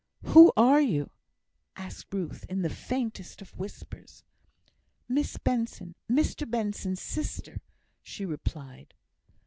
[0.23, 1.11] "Who are you?"
[1.75, 4.23] asked Ruth, in the faintest of whispers.
[5.07, 7.61] "Miss Benson Mr Benson's sister,"
[8.01, 8.95] she replied.